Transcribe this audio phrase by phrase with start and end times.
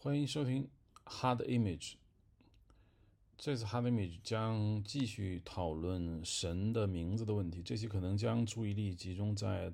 [0.00, 0.68] 欢迎收听
[1.06, 1.94] Hard Image。
[3.36, 7.60] 这次 Hard Image 将继续讨论神的名字的问题。
[7.64, 9.72] 这期可能将注意力集中在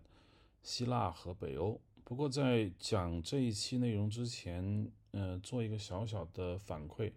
[0.62, 1.78] 希腊和北欧。
[2.04, 7.12] 不过在讲这一期内容之前，呃，做一个小小的反馈。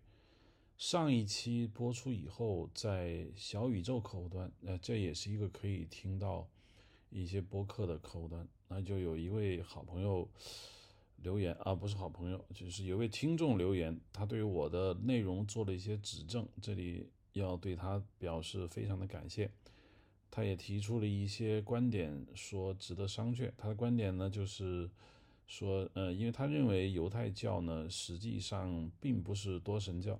[0.75, 6.45] 上一期播出以后，在小宇宙客户端，呃，这也是一个可以听到
[7.09, 10.27] 一些播客的客户端，那就有一位好朋友。
[11.23, 19.49] 留言啊，不是好朋友，就是有位听众留言，他对于我的内容做了一些指正，这里要对他表示非常的感谢。
[20.29, 23.51] 他也提出了一些观点，说值得商榷。
[23.57, 24.89] 他的观点呢，就是
[25.47, 30.19] 说，呃，因为他认为犹太教呢，实际上并不是多神教，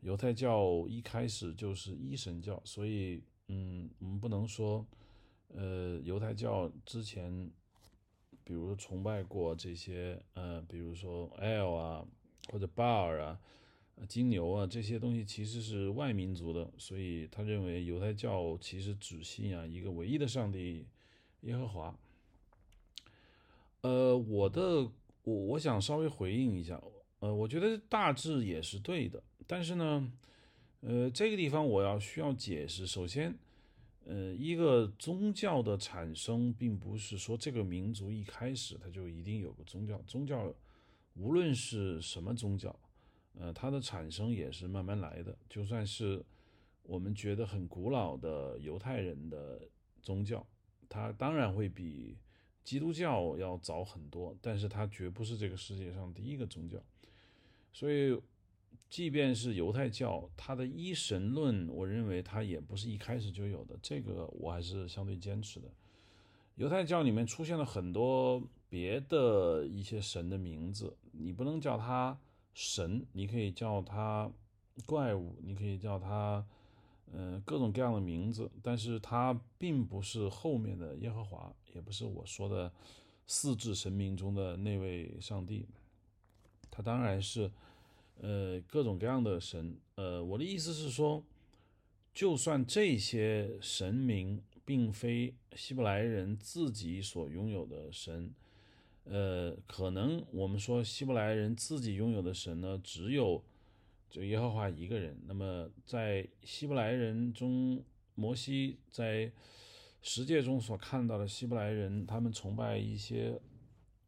[0.00, 4.84] 犹太教一开始就是一神教，所以，嗯，我们不能说，
[5.48, 7.50] 呃，犹太教之前。
[8.48, 12.02] 比如崇拜过这些，呃，比如说 L 啊，
[12.50, 13.38] 或者 Bar 啊，
[14.08, 20.86] 金牛啊，这些东西其实是外民族的，所以他认为犹太教其实只信仰一个唯一的上帝
[21.42, 21.94] 耶和华。
[23.82, 24.90] 呃，我的
[25.24, 26.82] 我我想稍微回应一下，
[27.18, 30.10] 呃，我觉得大致也是对的，但是呢，
[30.80, 33.36] 呃，这个地方我要需要解释，首先。
[34.10, 40.00] 呃，一个宗教的产生，并不是说这个民族一开始它就一定有个宗教。
[40.06, 40.50] 宗教，
[41.12, 42.74] 无论是什么宗教，
[43.34, 45.36] 呃，它的产生也是慢慢来的。
[45.46, 46.24] 就算是
[46.84, 49.60] 我们觉得很古老的犹太人的
[50.00, 50.46] 宗教，
[50.88, 52.16] 它当然会比
[52.64, 56.82] 基督教要早很多，但是它绝不是这个世界上第一个宗教。
[57.74, 58.18] 所以。
[58.88, 65.68] 即便是犹太教，它的一神论，我认为它也不是一开始就有的，这个我还是相对坚持的。
[66.54, 72.18] 犹太教里面出现了很多别的一些神的名字，你不能叫他
[72.54, 74.32] 神，你可以叫他
[74.86, 76.42] 怪物，你可以叫他，
[77.12, 82.72] 嗯，各种各样的名字，但是它并不是后面的耶和华，也不是我说的
[83.26, 85.66] 四字神明中的那位上帝，
[86.70, 87.50] 他当然是。
[88.20, 91.22] 呃，各种各样的神，呃，我的意思是说，
[92.12, 98.34] 就算这些神明并非希伯来人自己所拥有的神，
[99.04, 103.40] 呃，可能我们说希伯来人自己拥有的神呢，只有
[104.10, 105.16] 就耶和华一个人。
[105.26, 107.84] 那么在希伯来人中，
[108.16, 109.30] 摩西在
[110.02, 113.40] 十诫中所看到的希伯来人，他们崇拜一些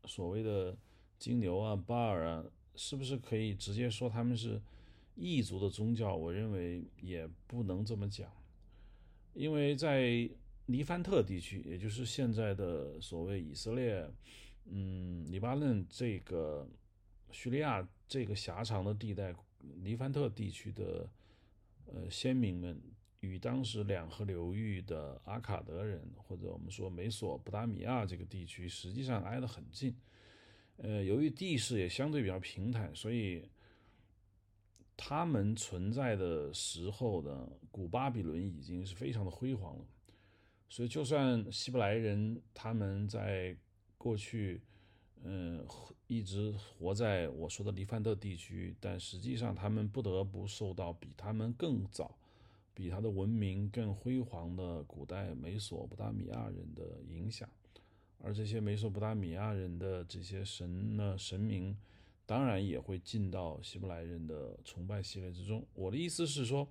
[0.05, 0.77] 所谓的
[1.17, 2.45] 金牛啊、巴尔啊。
[2.83, 4.59] 是不是可以直接说他们是
[5.15, 6.17] 异族的宗教？
[6.17, 8.33] 我认为也不能这么讲，
[9.35, 10.27] 因为在
[10.65, 14.11] 黎凡特地区，也就是现在的所谓以色列、
[14.65, 16.67] 嗯，黎巴嫩这个
[17.31, 19.35] 叙利亚这个狭长的地带，
[19.83, 21.07] 黎凡特地区的
[21.85, 22.81] 呃先民们
[23.21, 29.95] 与当时两河流域的阿卡德人，或者我们说美索不达米亚这个地区，实际上挨得很近。
[30.83, 33.49] 呃，由于地势也相对比较平坦，所以
[34.97, 39.85] 他们存在的时候的古巴比伦已经是非常的辉煌了。
[40.71, 43.57] 所以，就算希伯来人他们在
[43.99, 44.63] 过去，
[45.23, 45.67] 嗯，
[46.07, 52.17] 一直活在我说的黎凡特地区，但实际上他们不得不受到比他们更早、
[52.73, 57.47] 比他的文明更辉煌的古代美索不达米亚人的影响。
[58.23, 61.75] 而这些美索不达米亚人的这些神呢，神明
[62.27, 65.67] 当然也会进到希伯来人的崇拜系列之中。
[65.73, 66.69] 我的意思是说，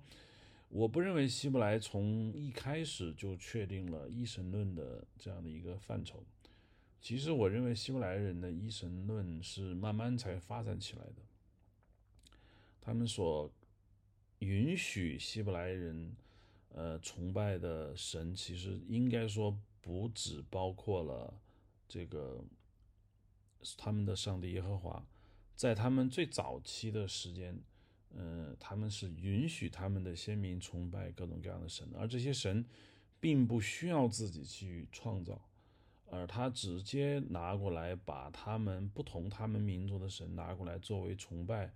[0.68, 6.22] 我不认为希伯来从一开始就确定了一神论的这样的一个范畴。
[7.00, 12.36] 其实，我认为希伯来人的一神论是慢慢才发展起来的。
[12.80, 13.50] 他们所
[14.38, 16.14] 允许希伯来人
[16.72, 19.58] 呃崇拜的神，其实应该说。
[19.80, 21.40] 不只包括了
[21.88, 22.44] 这个
[23.76, 25.06] 他们的上帝耶和华，
[25.56, 27.58] 在他们最早期的时间，
[28.14, 32.64] 呃，他们是允许他们的先民崇拜各种各样的神，而这些神
[33.18, 35.40] 并不需要自己去创造，
[36.06, 41.72] 而他直接拿过来把他们不同他们民族的神拿过来作为崇拜，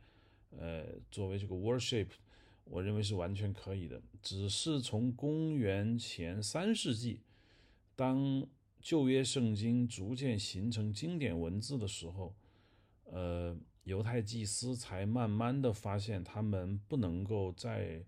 [0.50, 2.08] 呃，作为这个 worship，
[2.64, 4.00] 我认为是完全可以的。
[4.22, 7.20] 只是从公元前三世纪。
[7.96, 8.46] 当
[8.80, 12.34] 旧约圣经逐渐形成经典文字的时候，
[13.04, 18.04] 呃，犹太祭司才慢慢的发现，他们不能够再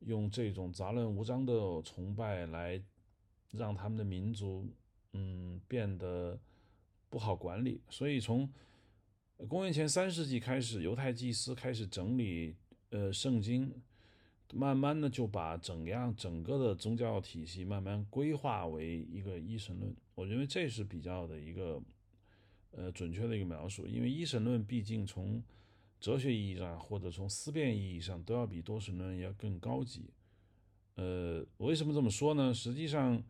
[0.00, 2.82] 用这种杂乱无章的崇拜来
[3.52, 4.66] 让他们的民族，
[5.12, 6.38] 嗯，变得
[7.08, 7.80] 不好管理。
[7.88, 8.48] 所以从
[9.48, 12.54] 公元前三世纪开始，犹太祭司开始整理
[12.90, 13.72] 呃圣经，
[14.52, 19.94] 慢慢的就把整样整个的宗教体系慢慢规划为一个一神论。
[20.14, 21.82] 我认为这是比较的一个
[22.70, 25.42] 呃准确的一个描述，因为一神论毕竟从
[26.00, 30.10] 哲学意义上或者从思辨意义上都要比多神论要更高级。
[30.94, 32.52] 呃，为什么这么说呢？
[32.52, 33.22] 实际上。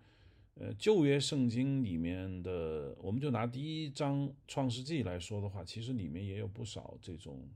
[0.58, 7.46] 呃，旧约圣经里面的，我们就拿第一章创世纪来说的话，其实里面也有不少这种，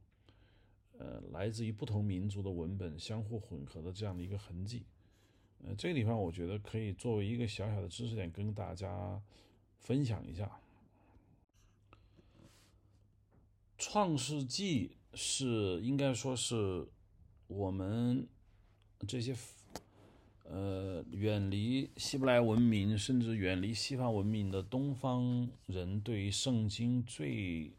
[1.01, 4.85] 呃，来自于不同民族的文本相互混合的这样的一个痕迹。
[5.65, 9.21] 呃，这个地方我觉得可以作为一个小小的知识点跟大家
[9.79, 10.61] 分享一下。
[13.79, 16.87] 创世纪是应该说是
[17.47, 18.29] 我们
[19.09, 19.35] 这些。
[20.53, 27.73] 呃，远离希伯来文明，甚至远离西方文明的东方人，对于圣经最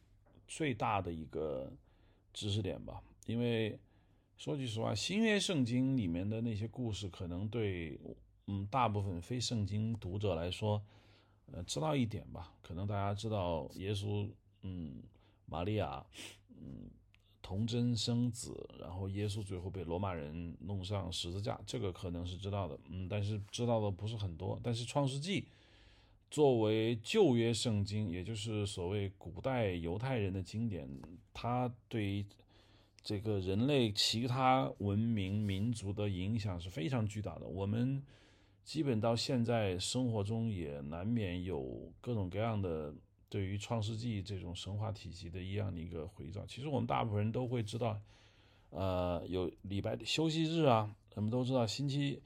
[0.48, 1.70] 最大的一个
[2.32, 3.04] 知识点吧。
[3.26, 3.80] 因为
[4.38, 8.00] 说句实话，新约圣经里面的那些故事，可能对
[8.48, 10.82] 嗯大部分非圣经读者来说，
[11.52, 12.54] 呃，知道一点吧。
[12.62, 14.30] 可能大家知道耶稣，
[14.62, 15.02] 嗯，
[15.46, 16.06] 玛利亚，
[16.50, 16.90] 嗯。
[17.44, 24.58] 童真生子，然后耶稣最后被罗马人弄上十字架，这个可能是知道的，嗯，但是知道的不是很多。
[24.64, 25.42] 但是《创世纪》
[26.30, 30.88] 作为旧约圣经，也就是所谓古代犹太人的经典，
[31.34, 32.26] 它对
[33.04, 37.48] 这个人类其他文明民族的影响是非常巨大的。
[37.48, 38.02] 我们
[38.64, 42.94] 基本到现在生活中也难免有各种各样的。
[43.32, 47.98] 对于《创世纪》这种神话体系的一样的一个回照，其实我们大部分人都会知道，
[48.72, 52.22] 呃，有礼拜休息日啊，我们都知道星期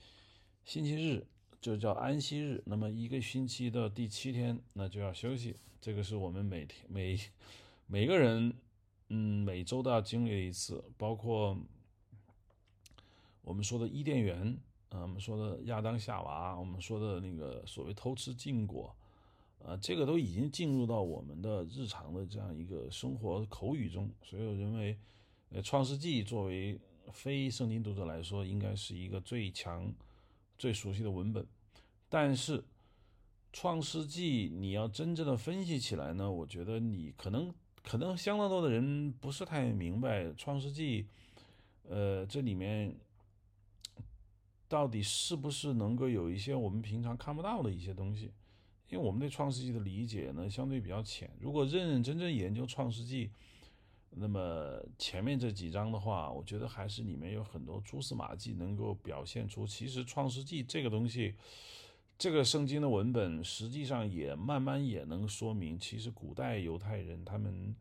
[0.63, 1.23] 星期日
[1.61, 7.15] 就叫安息日，那么一个星期的第七天那就要休息，这个是我们每天每
[7.85, 8.51] 每个人
[9.09, 11.57] 嗯每周都要经历一次，包括
[13.41, 14.57] 我们说的伊甸园
[14.89, 18.95] 啊，我们说的亚当夏娃，我们说的那个所谓偷吃禁果。
[19.65, 24.95] 啊，这个都已经进入到我们的日常的这样一个生活口语中，所以我认为，
[25.49, 26.79] 呃，《创世纪》作为
[27.11, 29.91] 非圣经读者来说，应该是一个最强、
[30.55, 31.47] 最熟悉的文本。
[32.09, 32.59] 但是，
[33.51, 37.51] 《创世纪》你要真正的分析起来呢，我觉得你可能
[37.85, 41.03] 可能相当多的人不是太明白《创世纪》，
[41.87, 42.95] 呃，这里面
[44.67, 48.31] 到底是不是能够有一些我们平常看不到的一些东西。
[48.89, 51.29] 因为我们对《创世纪》的理解呢，相对比较浅。
[51.39, 53.27] 如果认认真真研究《创世纪》，
[54.11, 61.33] 那么前面这几章的话，我觉得还是里面有很多蛛丝马迹，能够表现出其实《创世纪》这个东西，
[62.17, 67.75] 这个圣经的文本，实际上也慢慢也能说明，其实古代犹太人他们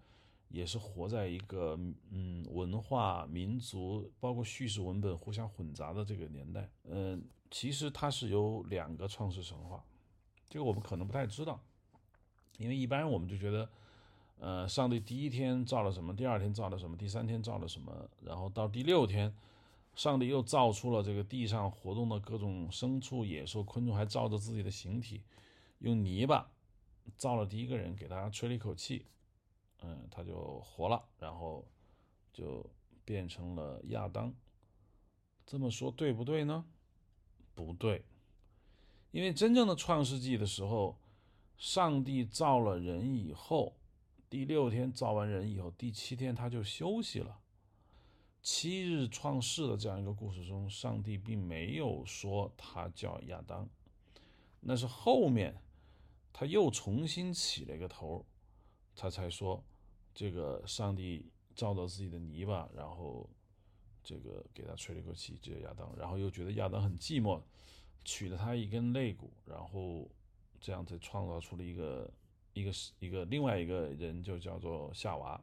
[0.48, 1.78] 也是活在一个
[2.10, 6.68] 嗯文化、民族，包括叙事文本互相混杂的这个年代。
[6.84, 9.82] 嗯，其实它是有两个创世神话。
[10.48, 11.60] 这个我们可能不太知道，
[12.58, 13.68] 因为一般我们就觉得，
[14.38, 19.32] 呃，上帝第一天造了什么，第二天造了什么，第三天造了什么，然后到第六天，
[19.94, 25.22] 上帝又造出了这个地上活动的各种牲畜、野兽、昆虫，还照着自己的形体，
[25.78, 26.50] 用泥巴
[27.16, 29.06] 造了第一个人，给他吹了一口气，
[29.82, 31.64] 嗯，他就活了，然后
[32.32, 32.68] 就
[33.04, 34.34] 变成了亚当。
[35.46, 36.64] 这么说对不对呢？
[37.54, 38.04] 不对。
[39.12, 40.98] 因为真正的创世纪的时候，
[41.56, 43.76] 上帝造了人以后，
[44.28, 47.38] 第六天造完人以后，第七天他就休息了。
[48.44, 53.66] 七日创世的这样一个故事中，上帝并没有说他叫亚当，
[54.60, 55.56] 那是后面
[56.30, 58.22] 他又重新起了一个头，
[58.94, 59.64] 他才说
[60.14, 63.26] 这个上帝照着自己的泥巴，然后
[64.02, 67.40] 这个给他吹了一口气，这叫亚当，然后又觉得亚当很寂寞。
[68.04, 70.06] 取了他一根肋骨，然后
[70.60, 72.12] 这样子创造出了一个
[72.52, 75.42] 一个一个另外一个人，就叫做夏娃。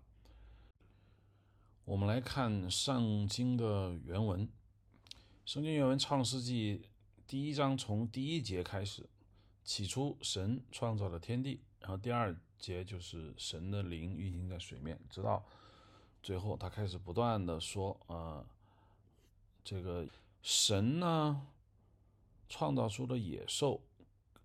[1.91, 4.48] 我们来看圣经的原文，
[5.43, 6.77] 圣经原文《创世纪》
[7.27, 9.10] 第一章从第一节开始，
[9.65, 15.43] 起初神创造了天地，然后第二节就是神的灵运行在水面，直到
[16.24, 18.45] 最后他开始不断的说啊，
[19.62, 20.07] 这个
[20.41, 21.45] 神呢。
[22.48, 23.81] 创造出了野兽，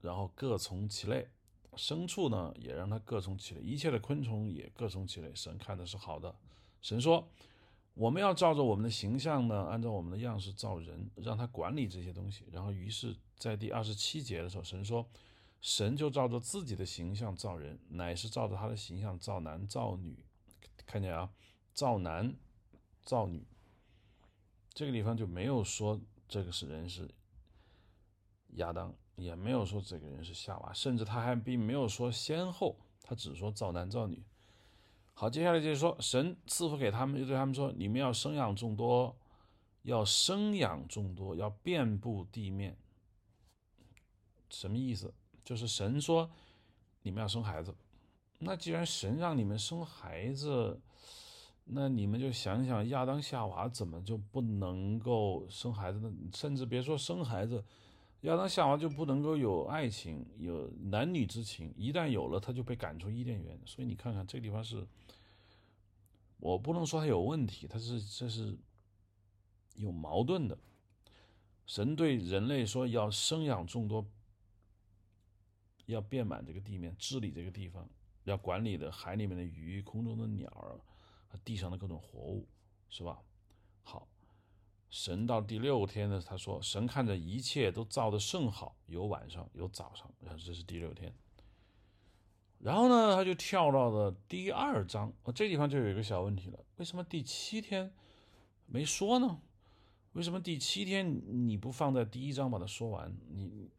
[0.00, 1.28] 然后各从其类；
[1.76, 5.32] 牲畜呢，也让它各从其类；一切的昆虫也各从其类。
[5.32, 6.34] 神看的是好的。
[6.86, 7.28] 神说
[7.94, 15.04] ：“我们要照着我们的形象呢，按照我们的样式造人，让他管理这些东西。”然后，于是，在第二十七节的时候，神说
[15.60, 20.24] ：“神就照着自己的形象造人，乃是照着他的形象造男造女，
[20.86, 21.28] 看见啊，
[21.74, 22.36] 造男
[23.02, 23.44] 造女，
[24.72, 27.10] 这个地方就没有说这个是人是
[28.58, 34.22] 亚当，也没有说这个人是夏娃，甚至他还并没有说先后，他只说造男造女。
[35.18, 39.16] 好，接下来就是说，神赐福给他们，就对他们说：你们要生养众多，
[39.80, 42.76] 要生养众多，要遍布地面。
[44.50, 45.14] 什么意思？
[45.42, 46.30] 就是神说
[47.00, 47.74] 你们要生孩子。
[48.40, 50.78] 那既然神让你们生孩子，
[51.64, 56.12] 那你们就想想亚当夏娃怎么就不能够生孩子呢？
[56.34, 57.64] 甚至别说生孩子，
[58.20, 61.72] 亚当夏娃就不能够有爱情，有男女之情。
[61.74, 63.58] 一旦有了，他就被赶出伊甸园。
[63.64, 64.86] 所以你看看这个地方是，
[66.38, 68.56] 我不能说他有问题，他是这是
[69.74, 70.58] 有矛盾的。
[71.66, 74.06] 神对人类说要生养众多，
[75.86, 77.88] 要遍满这个地面，治理这个地方。
[78.24, 80.80] 要管理的海里面的鱼、空中的鸟儿
[81.28, 82.48] 和地上的各种活物，
[82.88, 83.22] 是吧？
[83.82, 84.08] 好，
[84.90, 90.12] 神到第六天呢，他说：“神看着一切都造的甚好，有晚上，有早上。”
[90.44, 91.14] 这是第六天。
[92.66, 95.12] 然后呢，他就跳到了第二章。
[95.22, 97.92] 哦，这地方就有一个小问题了：为什么第七天
[98.66, 99.40] 没说呢？
[100.14, 103.16] 为什么第七天你不放在第一章把它说完？
[103.30, 103.70] 你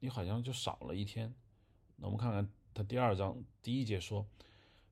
[0.00, 1.32] 你好像就少了一天。
[1.98, 2.50] 那我们看看。
[2.72, 4.24] 他第二章第一节说，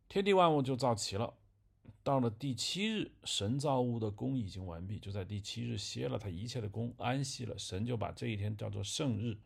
[0.09, 1.33] 天地万物就造齐了。
[2.03, 7.57] 到了第七日，神造物的功已经完毕，就在第七日歇了他一切的功，安息了。
[7.57, 9.39] 神就把这一天叫做圣日。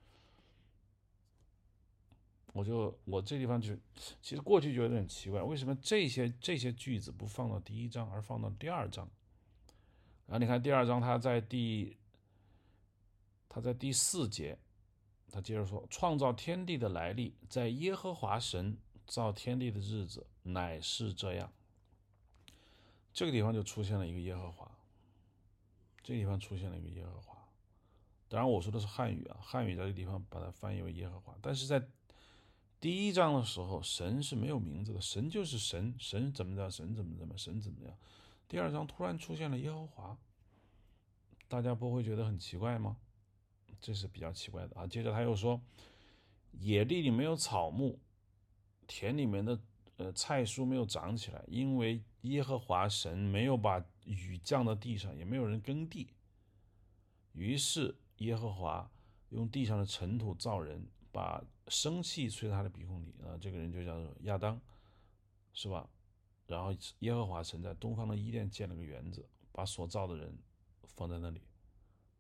[2.53, 3.75] 我就我这地方就，
[4.21, 9.09] 其实过去就有点奇怪，为什么这些这些句子不放到第一章，而放到第二章？
[10.27, 11.97] 然后你看第二章，他在第
[13.49, 14.59] 他在第四节。
[15.35, 21.51] 他接着说：“创造天地的来历，在耶和华神造天地的日子，乃是这样。”
[23.15, 24.71] 这个地方就出现了一个耶和华，
[26.03, 27.49] 这个地方出现了一个耶和华。
[28.29, 31.35] 当然，我说的是汉语啊，汉语在这个地方把它翻译为耶和华。
[31.41, 31.83] 但是在
[32.83, 37.97] 第一章的时候，神是没有名字的，神就是神，神怎么着，神怎么怎么，神怎么样。
[38.49, 40.19] 第二章突然出现了耶和华，
[41.47, 42.97] 大家不会觉得很奇怪吗？
[43.81, 44.85] 这是比较奇怪的啊。
[44.85, 45.61] 接着他又说，
[46.59, 48.01] 野地里没有草木，
[48.89, 49.61] 田里面的
[49.99, 56.09] 呃菜蔬没有长起来，因为耶和华神没有把雨降到地上，也没有人耕地。
[57.31, 58.91] 于是耶和华
[59.29, 61.41] 用地上的尘土造人，把
[61.73, 64.61] 生气吹他的鼻孔里啊，这个人就叫做亚当，
[65.55, 65.89] 是吧？
[66.47, 70.37] 然后耶和华神在东方的伊甸建了个园子，把所造的人
[70.95, 71.41] 放在那里。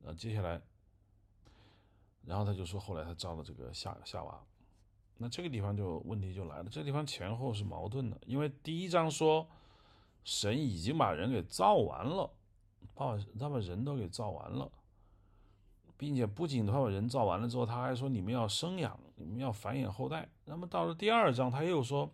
[0.06, 0.60] 啊，接下来。
[2.24, 4.42] 然后他就说，后来他造了这个夏夏娃，
[5.18, 9.46] 那这个地方就问题就来了，这地方前后是矛盾的，因为第一章说
[10.24, 12.30] 神已经把人给造完了，
[12.94, 14.72] 把他把人都给造完了，
[15.96, 20.28] 并且不仅他把人造完了之后，他还说你们要生养，你们要繁衍后代。
[20.44, 22.10] 那么到了第二章，他又说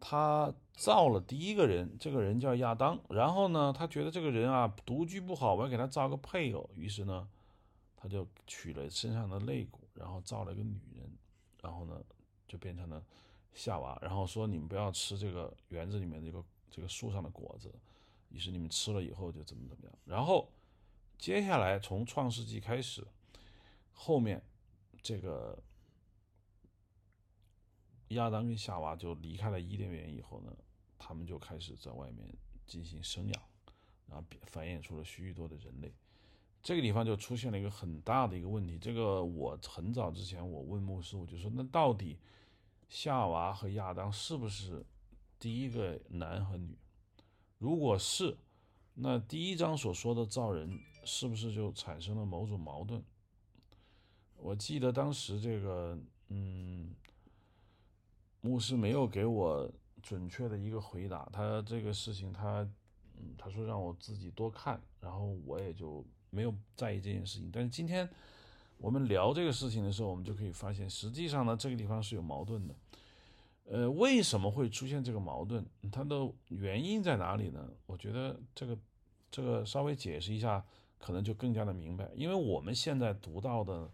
[0.00, 7.28] 他造了第一个人，这个人叫亚当，然后呢，他觉得这个人啊独居不好，我要给他造个配偶，于是呢。
[7.98, 11.10] 他就取了身上的肋骨，然后造了一个女人，
[11.62, 11.98] 然后呢，
[12.46, 13.02] 就变成了
[13.52, 17.74] 夏娃，然后说你们不要吃这个园子里面这个这个树上的果子，
[18.28, 19.92] 于是你们吃了以后就怎么怎么样。
[20.04, 20.46] 然后
[21.18, 23.06] 接下来从创世纪开始，
[23.92, 24.42] 后面
[25.02, 25.62] 这个
[28.08, 30.56] 亚当跟夏娃就离开了伊甸园以后呢，
[30.98, 32.28] 他们就开始在外面
[32.66, 33.42] 进行生养，
[34.06, 35.92] 然后繁衍出了许许多的人类。
[36.62, 38.76] 这个地方就出现了一个很大的一个问题。
[38.78, 42.18] 这个我很早之前我问牧师，我就说，那到底
[42.88, 44.84] 夏娃和亚当是不是
[45.38, 46.76] 第一个男和女？
[47.58, 48.36] 如果是，
[48.98, 53.02] 那第一章所说的造人是不是就产生了某种矛盾？
[54.38, 55.98] 我记得当时这个，
[56.28, 56.94] 嗯，
[58.40, 59.70] 牧师没有给我
[60.02, 61.28] 准确的一个回答。
[61.32, 62.66] 他这个事情，他，
[63.18, 66.04] 嗯，他说让我自己多看，然后我也就。
[66.28, 68.06] 没有在意这件事情，但是今天
[68.76, 72.74] 我们聊这个事情的时候，我们就可以发现，实际上呢，这个地方是有矛盾的。
[73.68, 75.64] 呃，为什么会出现这个矛盾？
[75.90, 77.68] 它的原因在哪里呢？
[77.86, 78.78] 我觉得这个
[79.30, 80.64] 这个稍微解释一下，
[80.98, 82.08] 可能就更加的明白。
[82.14, 83.90] 因为我们现在读到的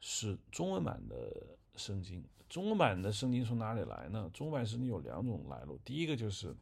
[0.00, 4.30] 是中文版的圣经，中文版的圣经从哪里来呢？
[4.32, 6.56] 中文版圣经有两种来路，第一个就是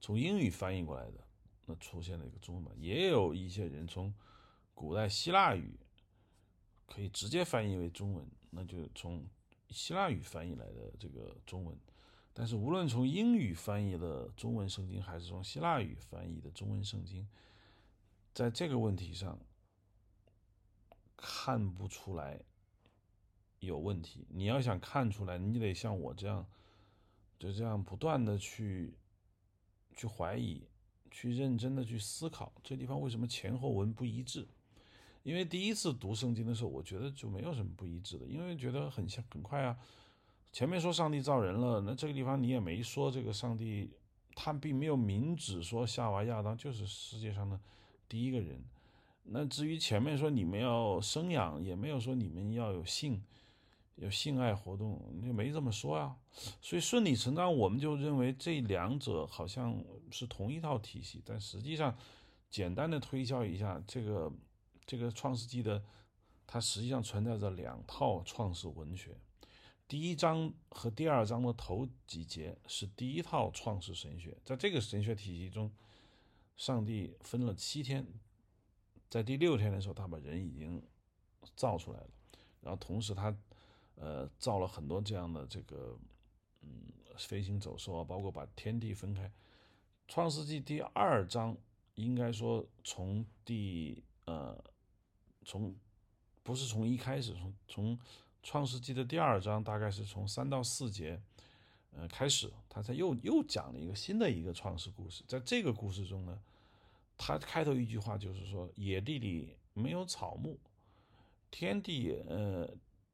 [0.00, 1.24] 从英语翻译过来的。
[1.64, 4.14] 那出现了一个中文版，也有一些人从
[4.74, 5.78] 古代希腊语
[6.86, 9.22] 可以直接翻译为中文，那就从
[9.70, 11.76] 希腊语翻译来的这个中文。
[12.32, 17.28] 但是无论从英语翻译的中文圣经，还是从希腊语翻译的中文圣经，
[18.32, 19.38] 在这个问题上
[21.16, 22.40] 看不出来
[23.58, 24.24] 有问题。
[24.30, 26.46] 你要想看出来，你得像我这样，
[27.40, 28.94] 就这样不断的去
[29.96, 30.68] 去怀疑，
[31.10, 34.46] 去认真的去思考，这地方为什么前后文不一致？
[35.24, 39.76] 因为第一次读圣经的时候，我觉得就没有什么不一致的，因为觉得很像很快啊。
[40.50, 43.90] 前面说上帝造人了，那这个地方你也没说这个上帝，
[44.34, 47.60] 他并没有明指说夏娃亚当就是世界上的
[48.08, 48.64] 第一个人。
[49.24, 53.22] 那至于前面说你们要生养，也没有说你们要有性，
[53.96, 56.16] 有性爱活动，就没这么说啊。
[56.62, 59.78] 所以顺理成章，我们就认为这两者好像
[60.10, 61.94] 是同一套体系，但实际上，
[62.48, 64.32] 简单的推敲一下这个。
[64.88, 65.84] 这个《创世纪》的，
[66.46, 69.14] 它实际上存在着两套创世文学。
[69.86, 75.70] 第一章和第二章的头几节是第一套创世神学，在这个神学体系中，
[76.56, 78.06] 上帝分了七天，
[79.10, 80.82] 在第六天的时候，他把人已经
[81.54, 82.10] 造出来了，
[82.62, 83.36] 然后同时他，
[83.96, 85.98] 呃，造了很多这样的这个，
[86.62, 86.86] 嗯，
[87.18, 89.26] 飞行走兽啊，包括把天地分开。
[90.06, 91.54] 《创世纪》第二章
[91.96, 94.58] 应该说从第呃。
[95.48, 95.74] 从
[96.42, 97.98] 不是从一开始，从从
[98.42, 101.18] 创世纪的第二章，大概是从三到四节，
[101.96, 105.24] 呃开始，他才又又讲了一个新的一个创世故事。
[105.26, 106.38] 在这个故事中呢，
[107.16, 110.58] 他开头一句话就是说，野地里没有草木，
[111.50, 112.68] 天地呃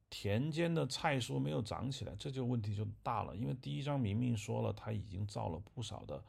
[0.09, 3.33] 田间的菜蔬没有长起来，这就问题就大了。
[3.37, 6.21] 因为第一章明明说了，他已经造了不少的。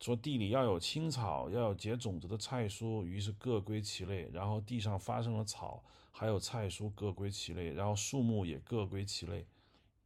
[0.00, 4.30] 说地里要有青草，要有结种子的菜蔬，于是各归其类。
[4.32, 9.46] 然后地上发生了草，还有菜蔬各归其类，然后树木也各归其类。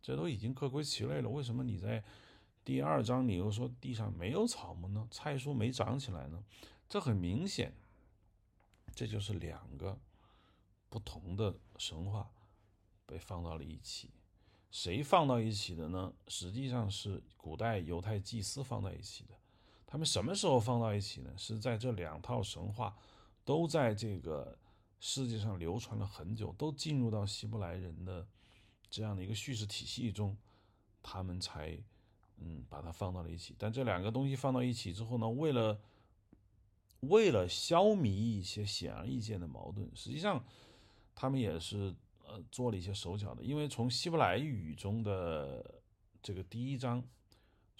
[0.02, 2.02] 这都已经各归其类了，为什么你在
[2.64, 5.06] 第二章你又说地上没有草木呢？
[5.10, 6.42] 菜蔬没长起来呢？
[6.88, 7.72] 这很明显，
[8.94, 9.98] 这就是两个
[10.88, 12.30] 不同的神话
[13.06, 14.10] 被放到了一起。
[14.70, 16.12] 谁放到一起的呢？
[16.26, 19.34] 实际上是古代犹太祭司放在一起的。
[19.94, 21.32] 他们什么时候放到一起呢？
[21.36, 22.96] 是在这两套神话
[23.44, 24.58] 都在这个
[24.98, 28.26] 世界上流传了很久，都进入到希伯来人的
[28.90, 30.36] 这样的一个叙事体系中，
[31.00, 31.78] 他们才
[32.38, 33.54] 嗯把它放到了一起。
[33.56, 35.80] 但这两个东西放到一起之后呢，为了
[37.02, 40.44] 为了消弭一些显而易见的矛盾，实际上
[41.14, 41.94] 他们也是
[42.26, 43.44] 呃做了一些手脚的。
[43.44, 45.80] 因为从希伯来语中的
[46.20, 47.00] 这个第一章。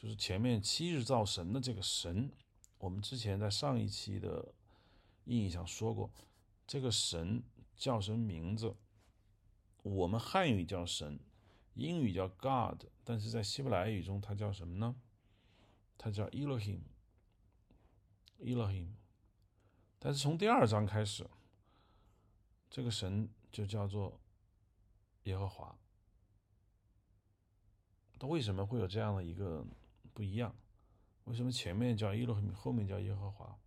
[0.05, 2.31] 就是前面七日造神的这个神，
[2.77, 4.53] 我们之前在上一期的
[5.25, 6.11] 印象说过，
[6.67, 7.43] 这个神
[7.75, 8.77] 叫什么名字？
[9.83, 11.19] 我们汉语叫神，
[11.73, 14.95] 英语叫 God，但是在希伯来语中它叫什么呢？
[15.97, 18.89] 它叫 Elohim，Elohim。
[19.99, 21.27] 但是从第二章开始，
[22.69, 24.21] 这个神就叫做
[25.23, 25.75] 耶和华。
[28.19, 29.65] 它为什么会有这样的一个？
[30.15, 30.55] 不一样，
[31.25, 33.59] 为什么前面叫耶路后面叫耶和华？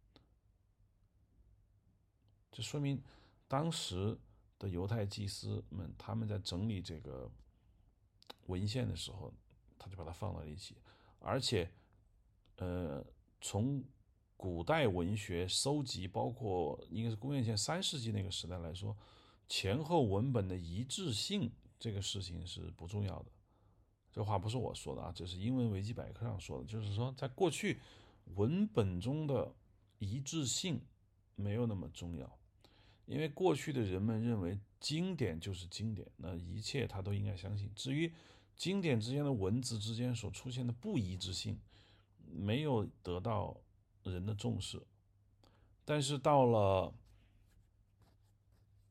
[2.50, 3.04] 这说明
[3.48, 4.18] 当时
[4.58, 7.30] 的犹太祭司们他们在整理这个
[8.46, 9.32] 文献的时候，
[9.78, 10.78] 他就把它放到了一起。
[11.20, 11.70] 而且，
[12.56, 13.06] 呃，
[13.42, 13.84] 从
[14.38, 18.96] 古代文学收集，包括应该是公元前三世纪那个时代来说，
[19.48, 23.32] 前后文本的一致性这个事情是不重要的。
[24.12, 26.66] 这话不是我说的啊，这是英文维基百科上说的。
[26.66, 27.80] 就是说，在过去
[28.36, 29.54] 文本中的
[30.00, 30.82] 一致性
[31.36, 32.38] 没有那么重要，
[33.06, 37.72] 因为过去的人们认为经典就是经典，那一切他都应该相信。
[37.76, 38.12] 至于
[38.56, 41.60] 经典之间的文字之间所出现的不一致性，
[42.26, 43.56] 没有得到
[44.04, 44.82] 人的重视。
[45.86, 46.94] 但是到了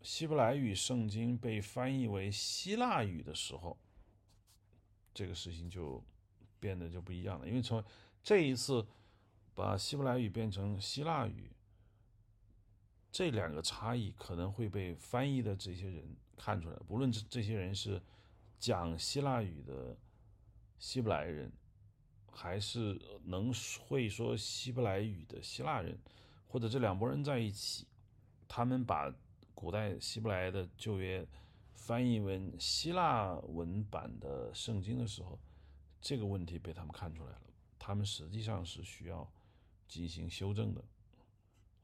[0.03, 3.77] 希伯来语圣经被翻译为希腊语的时候，
[5.17, 6.05] 这个事情就
[6.61, 7.83] 变得就不一样了，因为从
[8.23, 8.87] 这一次
[9.55, 11.51] 把希伯来语变成希腊语，
[13.11, 16.77] 这两个差异可能会被翻译的这些人看出来。
[16.87, 17.99] 不论这这些人是
[18.59, 19.97] 讲希腊语的
[20.79, 21.51] 希伯来人，
[22.31, 23.51] 还是能
[23.89, 25.99] 会说希伯来语的希腊人，
[26.47, 27.87] 或者这两拨人在一起，
[28.47, 29.11] 他们把
[29.55, 31.27] 古代希伯来的旧约。
[31.87, 35.39] 翻译文希腊文版的圣经的时候，
[36.01, 37.43] 这个问题被他们看出来了。
[37.79, 39.31] 他们实际上是需要
[39.87, 40.83] 进行修正的，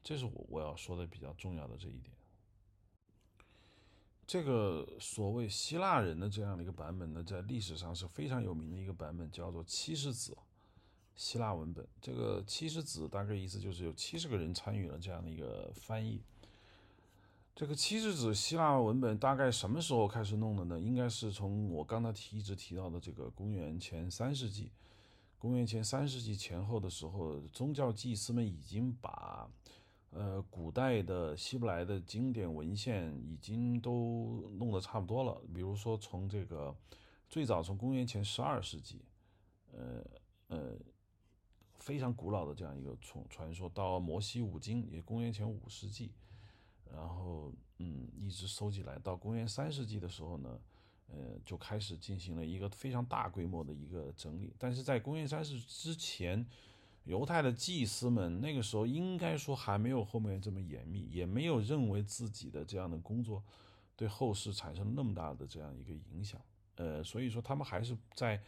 [0.03, 2.13] 这是我我要说的比较重要的这一点。
[4.27, 10.37] 这个所谓希腊人的这样的一个版本呢，在历史上是非常有名的一个版本，叫做七十子
[11.15, 11.87] 希腊文本。
[12.01, 16.21] 这个七十子大概意思就是有七十个人参与了这样的一个翻译。
[17.55, 20.81] 这个七十子希腊文本大概什么时候开始弄的呢？
[20.81, 24.73] 应该是从我刚才提一直提到的这个公元前三世纪，
[25.39, 29.51] 公元前三世纪前后的时候，宗教祭司们已经把
[30.11, 35.39] 呃古代的希伯来的经典文献已经都弄得差不多了。
[35.55, 36.75] 比如说从这个
[37.29, 39.03] 最早从公元前十二世纪，
[39.73, 40.03] 呃
[40.49, 40.75] 呃
[41.75, 46.13] 非常古老的这样一个传传说，到摩西五经也公元前五世纪。
[46.93, 50.61] 然后，嗯，一直收集来，到公元三世纪的时候呢，
[51.09, 54.53] 呃，就开始进行了一个非常大规模的一个整理。
[54.59, 56.47] 但是在公元三世之前，
[57.05, 63.43] 犹太的祭司们那个时候应该说还没有后面这么严密，也没有认为自己的这样的工作
[63.97, 66.41] 对后世产生那么大的这样一个影响。
[66.77, 68.41] 呃，所以说他们还是在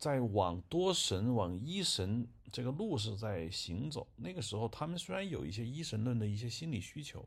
[0.00, 4.04] 在往多神、往一神这个路是在行走。
[4.16, 7.24] 那个时候，他们虽然有一些一神论的一些心理需求。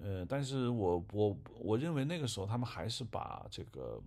[0.00, 4.02] 呃，但是我我我认为那个时候他们还是把这个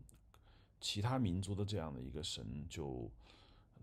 [0.82, 3.10] 其他民族的这样的一个神就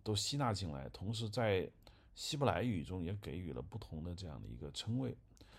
[0.03, 1.67] 都吸纳进来，同时在
[2.15, 5.17] 希伯来语中也给予了不同的这样的一个称谓，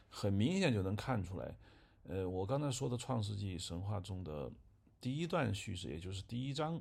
[0.07, 1.55] 很明显就能看出来。
[2.03, 4.51] 呃，我刚才说的创世纪神话中的
[5.01, 6.79] 第一段叙事，也就是第一章，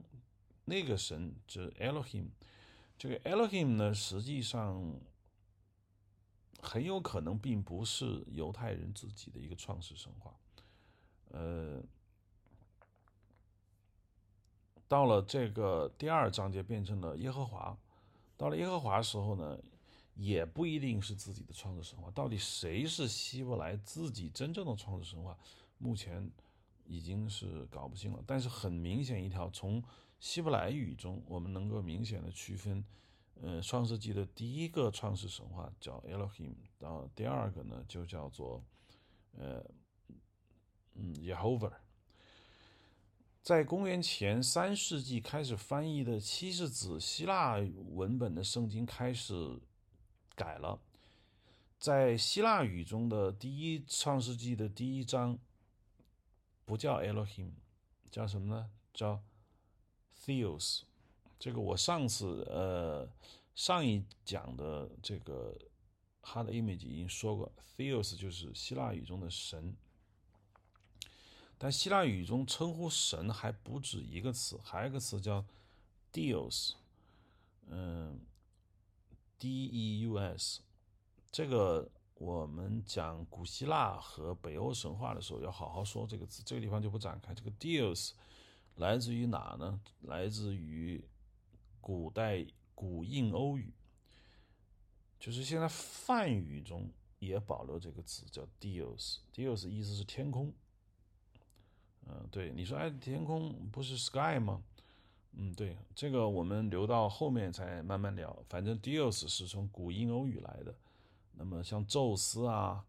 [0.65, 2.27] 那个神就是 Elohim，
[2.99, 5.01] 这个 Elohim 呢，实际上。
[6.67, 10.35] 很有可能并不是犹太人自己的一个创世神话，
[11.29, 11.83] 呃，
[14.89, 17.77] 到了这个第二章节变成了耶和华，
[18.39, 19.59] 到了耶和华时候呢，
[20.15, 22.11] 也不一定是自己的创世神话。
[22.13, 25.37] 到底谁是希伯来自己真正的创世神话，
[25.77, 26.31] 目前
[26.87, 28.25] 已经是搞不清了。
[28.27, 29.85] 但是很明显，一条从
[30.25, 32.83] 希伯来语中，我们能够明显的区分。
[33.43, 38.65] 呃，创世纪的第一个创世神话叫 Elohim，然后第二个呢就叫做
[39.37, 39.63] 呃
[40.95, 41.75] 嗯 Yehovah。
[43.43, 47.57] 在公元前三世纪开始翻译的七世子希腊
[47.91, 49.61] 文本的圣经开始
[50.35, 50.81] 改了，
[51.79, 55.39] 在希腊语中的第一创世纪的第一章
[56.65, 57.51] 不叫 Elohim，
[58.11, 58.71] 叫什么呢？
[58.95, 59.23] 叫
[60.25, 60.83] Theos。
[61.39, 63.07] 这个我上次呃
[63.55, 65.55] 上一讲的这个
[66.23, 69.77] hard image 已经说过，theos 就是希腊语中的神，
[71.59, 75.45] 但希腊语中称呼神还不止一个词，还有一个词叫
[76.13, 76.73] deus，
[77.67, 78.21] 嗯
[79.39, 80.63] ，d e u s，
[81.31, 87.35] 这个我们讲古希腊和北欧神话的时候要好好说这个词，这个地方就不展开。
[87.35, 88.13] 这个 deus
[88.77, 89.81] 来自于哪呢？
[90.03, 91.05] 来自于
[91.81, 93.73] 古代古印欧语，
[95.19, 99.19] 就是现在梵语中也保留这个词，叫 Dios。
[99.33, 100.53] Dios 意思是天空。
[102.07, 104.63] 嗯，对，你说哎，天空不是 sky 吗？
[105.33, 108.37] 嗯，对，这个我们留到后面才慢慢聊。
[108.49, 110.75] 反正 Dios 是从古印欧语来的。
[111.33, 112.85] 那么像宙斯啊，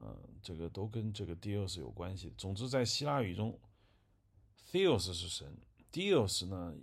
[0.00, 2.32] 嗯，这个都跟这个 Dios 有关系。
[2.36, 3.58] 总之，在希腊语中
[4.72, 5.56] ，Theos 是神
[5.92, 6.74] ，Dios 呢？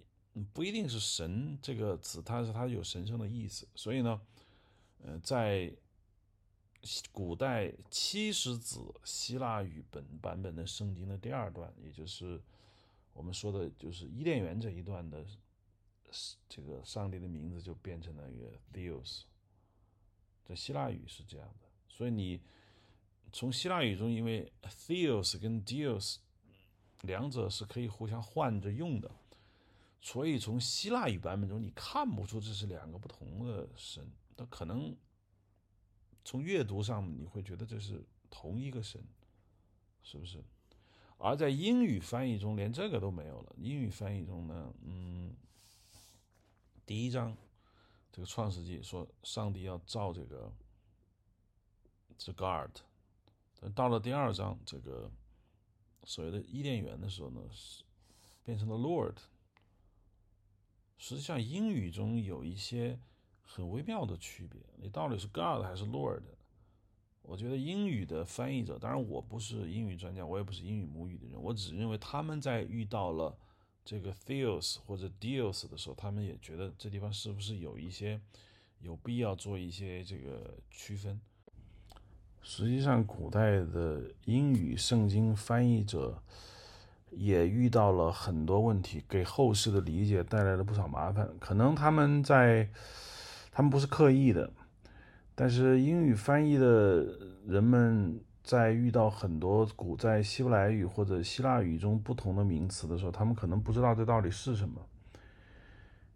[0.53, 3.67] 不一定是神这个词，它是它有神圣的意思。
[3.75, 4.21] 所以呢，
[5.03, 5.73] 呃，在
[7.11, 12.41] 古代七十子希腊语本版本的圣经的第二段，也就是
[13.11, 15.25] 我们说的，就是伊甸园这一段的
[16.47, 19.23] 这个上帝的名字就变成了一个 Theos，
[20.45, 21.67] 在希腊语是这样的。
[21.89, 22.39] 所以你
[23.33, 26.17] 从希腊语中，因为 Theos 跟 Dios
[27.01, 29.09] 两者是可以互相换着用的。
[30.01, 34.95] 所以从希腊语版本中，你看不出这是两个不同的神，它可能
[36.23, 39.03] 从阅读上你会觉得这是同一个神，
[40.03, 40.41] 是不是？
[41.17, 43.53] 而在英语翻译中，连这个都没有了。
[43.57, 45.35] 英语翻译中呢，嗯，
[46.85, 47.35] 第一章
[48.09, 50.49] 这个创世纪说上帝要造这个
[52.17, 52.71] 这 God，
[53.59, 55.11] 但到了第二章这个
[56.03, 57.83] 所谓的伊甸园的时候呢，是
[58.43, 59.15] 变成了 Lord。
[60.97, 62.99] 实际上，英语中有一些
[63.41, 64.61] 很微妙的区别。
[64.77, 66.23] 你到底是 God 还是 Lord？
[67.21, 73.37] 我觉得英语的翻译者，当然我不是英语专家，我也不是英语母语的人，我只认为他们在遇到了
[73.85, 78.19] 这个 Theos 或者 Deos 的时候，他们也觉得这地方是不是有一些
[78.79, 81.21] 有必要做一些这个区分。
[82.41, 86.21] 实际上，古代的英语圣经翻译者
[87.11, 91.29] 也遇到了很多问题，给后世的理解带来了不少麻烦。
[91.39, 92.69] 可能他们在，
[93.51, 94.51] 他们不是刻意的，
[95.35, 97.05] 但是英语翻译的
[97.45, 104.81] 人们在遇到很多古在希伯来语或者希腊语中不同的名词的时候，他们可能不知道这到底是什么。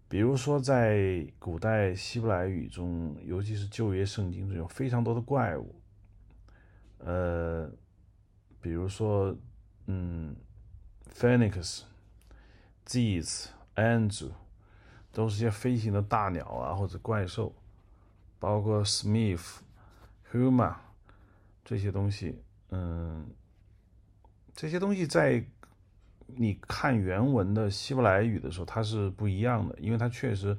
[0.08, 5.76] 比如说，在古代希伯来语中，尤其是旧约圣经中，有非常多的怪物。
[7.06, 7.70] 呃，
[8.62, 9.36] 比如说，
[9.88, 10.36] 嗯
[11.14, 11.82] ，Phoenix、
[12.86, 14.32] Zeus、Anzu，
[15.12, 17.54] 都是些飞行的大鸟啊，或者怪兽，
[18.40, 19.58] 包括 Smith、
[20.32, 20.76] Huma
[21.66, 22.42] 这些东西。
[22.70, 23.28] 嗯，
[24.56, 25.46] 这些东西在
[26.28, 30.58] 你看原文的希伯来语的时候，它是不一样的，因为它确实。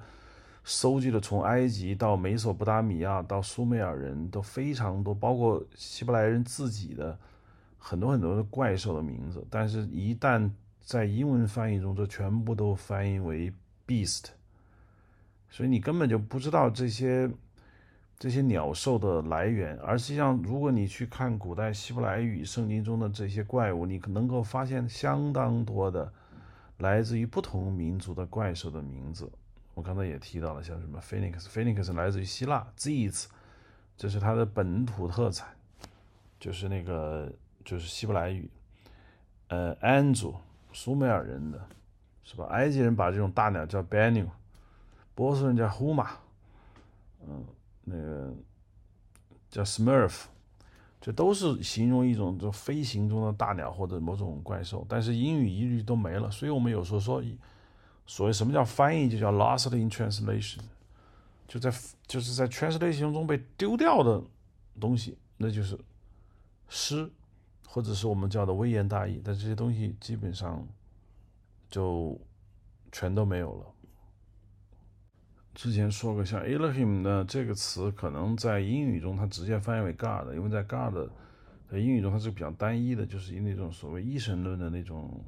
[0.64, 7.18] 收集了从埃及到美索不达米亚到苏美尔人都非常多，包括希伯来人自己的
[7.78, 10.50] 很多很多的怪兽的名字，但是，一旦
[10.80, 13.52] 在英文翻译中，这全部都翻译为
[13.86, 14.28] beast，
[15.50, 17.30] 所以你根本就不知道这些
[18.18, 19.76] 这些鸟兽的来源。
[19.80, 26.10] 而实际上，如果你去看古代希伯来语圣经中的这些怪物，你能够发现相当多的
[26.78, 29.30] 来自于不同民族的怪兽的名字。
[29.74, 33.26] 我刚才也提到了，像什么 Phoenix，Phoenix 来自于希腊，Zeus，
[33.96, 35.48] 这是它的本土特产，
[36.38, 37.32] 就是那个
[37.64, 38.48] 就是希伯来语。
[39.48, 40.36] 呃，Anu，
[40.72, 41.66] 苏美尔人的，
[42.22, 42.44] 是吧？
[42.50, 44.28] 埃及人把这种大鸟叫 Benu，
[45.12, 46.08] 波斯人叫 Huma，
[47.26, 47.44] 嗯，
[47.82, 48.32] 那个
[49.50, 50.26] 叫 Smurf，
[51.00, 57.20] 这都是形容一种就飞行中的大鸟或者某种怪兽，但是英语一律都没了，所以我们有时候说。
[58.06, 60.58] 所谓什么叫翻译，就叫 lost in translation，
[61.48, 61.72] 就在
[62.06, 64.22] 就是在 translation 中被丢掉的
[64.78, 65.78] 东西，那就是
[66.68, 67.10] 诗，
[67.66, 69.22] 或者是我们叫的微言大义。
[69.24, 70.66] 但这些东西基本上
[71.70, 72.20] 就
[72.92, 73.66] 全都没有了。
[75.54, 81.10] 之前说过，像 Elohim 呢这个词，可能在英语中它直接翻译为 God，因为在 God
[81.70, 85.24] 在英语中它是比较单一的，就是以那种所谓一神论的那种。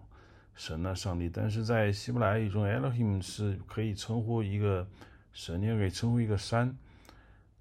[0.56, 4.88] 神呢，上帝，但是在希伯来语中，Elohim 是可以称呼一个
[5.32, 6.74] 神，你也可以称呼一个山，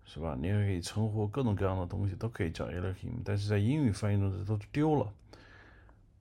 [0.05, 0.37] 是吧？
[0.39, 3.11] 你也可以称呼各种各样的东西，都可以叫 Elohim。
[3.25, 5.11] 但是在英语翻译中，这都丢了。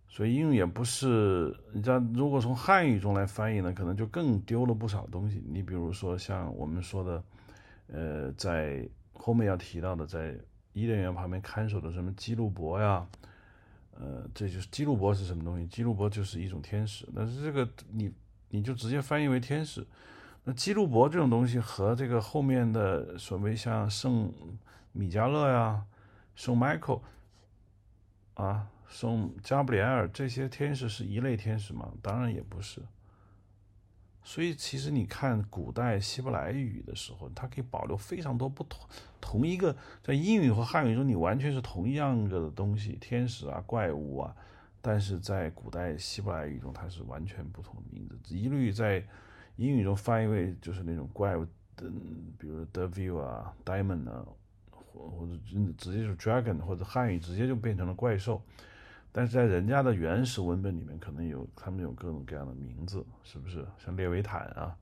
[0.09, 5.43] 所以英语也不是，你知道，如果从汉语中来翻译呢，可能就更丢了不少东西。
[5.49, 7.25] 你比如说像我们说的，
[7.87, 10.37] 呃，在后面要提到的，在
[10.73, 13.07] 伊甸园旁边看守的什么基路伯呀。
[13.99, 15.67] 呃，这就是基路伯是什么东西？
[15.67, 17.09] 基路伯就是一种天使。
[17.15, 18.13] 但是这个你
[18.51, 19.87] 你就直接翻译为天使。
[20.45, 24.33] 那基路伯这种东西和这个后面的所谓像圣
[24.93, 25.85] 米迦勒呀、
[26.35, 27.01] 圣 Michael
[28.35, 31.93] 啊、圣加布里埃尔这些天使是一类天使吗？
[32.03, 32.83] 当然也不是。
[34.27, 38.81] 所以，其实你看古代希伯来语的时候，它可以保留非常多不同
[39.21, 44.35] 同一个在英语和汉语中，你完全是同样个的东西，天使啊、怪物啊，
[44.81, 49.07] 但是在古代希伯来语中，它是完全不同的名字，一律在
[49.57, 51.45] 英语中翻译为就是那种怪物
[51.77, 51.91] 的，
[52.39, 54.25] 比如 devil 啊、diamond 啊，
[54.71, 55.33] 或或者
[55.77, 58.41] 直接是 dragon，或者汉语直接就变成了怪兽。
[59.17, 63.65] 但是在人家的原始文本里面，可能有他们有各种各样的名字，是不是？
[63.79, 64.77] 像列维坦啊，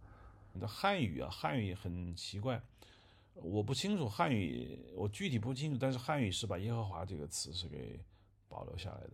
[0.54, 2.62] 那汉语啊，汉语很奇怪，
[3.34, 5.76] 我不清楚汉语，我具体不清楚。
[5.78, 8.02] 但是汉语是把耶和华这个词是给
[8.48, 9.12] 保留下来的，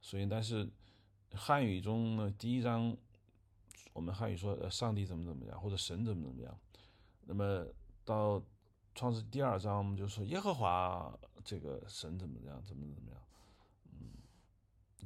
[0.00, 0.70] 所以但是
[1.34, 2.96] 汉语中呢，第一章
[3.92, 6.56] 我们汉语说上帝怎么怎么样，或者神怎么怎么样，
[7.22, 7.66] 那么
[8.04, 8.40] 到
[8.94, 11.12] 创世第二章，我们就说耶和华
[11.44, 13.20] 这个神怎么样，怎么怎么样。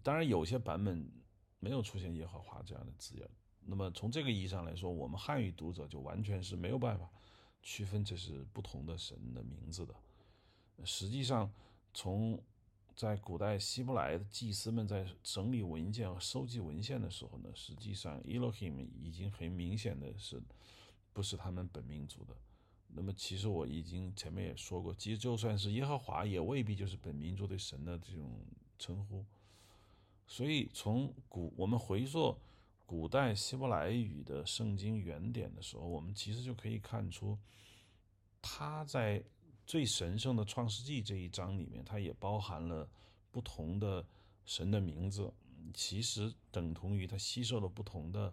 [0.02, 1.10] 当然，有些版本
[1.60, 3.28] 没有出现“耶和华”这样的字眼。
[3.64, 7.10] 那么从这个意义上来说，我们汉语读者就完全是没有办法
[7.62, 9.94] 区分这是不同的神的名字的。
[10.84, 11.52] 实际上，
[11.92, 12.42] 从
[12.94, 20.42] 在古代希伯来的祭司们在整理文件和收集文献的时候呢，实际上 Elohim 已经很明显的是
[21.12, 22.34] 不是他们本民族的。
[22.88, 28.40] 那么，其实我已经前面也说过，其实就算是耶和华，也未必就是本民族对神的这种
[28.78, 29.24] 称呼。
[30.30, 32.36] 所以，从古我们回溯
[32.84, 37.36] 古代希伯来语的圣经原点的时候，我们其实就可以看出，
[38.42, 39.24] 它在
[39.66, 42.86] 最神圣的创世纪这一章里面，它也包含了
[43.30, 44.06] 不同的
[44.44, 45.32] 神的名字，
[45.72, 48.32] 其实等同于它吸收了不同的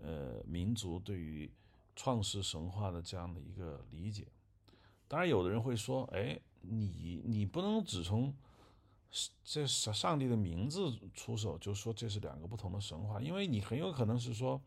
[0.00, 1.50] 呃民族对于
[1.94, 4.26] 创世神话的这样的一个理解。
[5.06, 8.34] 当然，有的人会说：“哎，你你不能只从
[9.44, 14.60] 这上上帝的名字出手，就说这是两个不同的神话，因为你很有可能是说，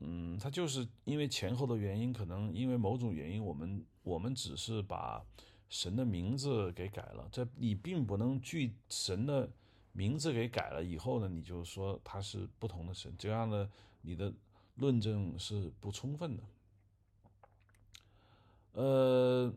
[0.00, 5.22] 嗯，他就是因为前后的原因，可能因为某种原因，我们我们只是把
[5.68, 9.50] 神的名字给改了，这你并不能据神的
[9.92, 13.68] 名字给改了以后呢，你就说他是不同的神，这样呢，
[14.02, 14.32] 你的
[14.76, 16.42] 论证是不充分的。”
[18.72, 19.54] 呃，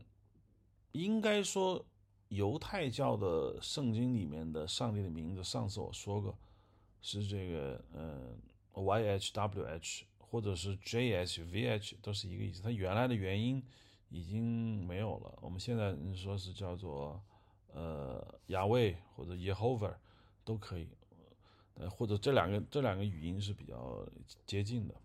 [0.92, 1.84] 应该说，
[2.30, 6.38] 犹太教的圣经里面的上帝的名字，上次我说过，
[7.02, 8.38] 是这个，嗯
[8.74, 12.62] ，YHWH 或者是 JHVH 都是一个意思。
[12.62, 13.64] 它原来的原因
[14.10, 15.38] 已经没有了。
[15.42, 17.22] 我们现在说是叫做，
[17.74, 19.96] 呃，亚卫或者 Yehovah
[20.44, 20.90] 都可以，
[21.76, 24.08] 呃，或者这两个这两个语音是比较
[24.46, 24.96] 接近的。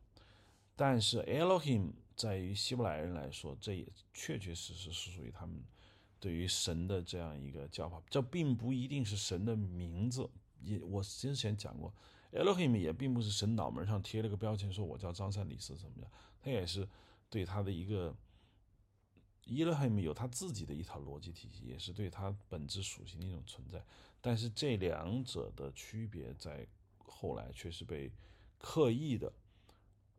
[0.77, 1.93] 但是 Elohim。
[2.15, 5.57] 在于希伯来人来说，这也确确实实是属于他们
[6.23, 8.01] 对于神的这样一个叫法。
[8.09, 10.31] 这并不一定是神的名字。
[10.61, 11.93] 也我之前讲过
[12.31, 16.09] ，Elohim 也并不是神脑门上贴了个标签，说我叫张三李四怎么样。
[16.41, 16.89] 他也是
[17.29, 18.15] 对他的一个
[19.47, 23.85] Elohim 有他自己的一套逻辑体系，也是对他本质属性的一种存在。
[24.21, 26.65] 但是这两者的区别，在
[26.99, 28.13] 后来却是被
[28.59, 29.33] 刻意的。